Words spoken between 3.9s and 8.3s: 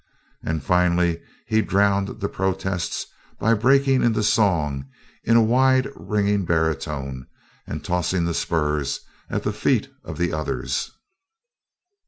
into song in a wide ringing baritone and tossing